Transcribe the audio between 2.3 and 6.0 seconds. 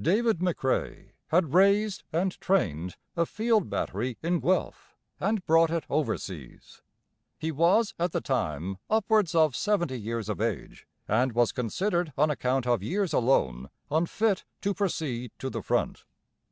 trained, a field battery in Guelph, and brought it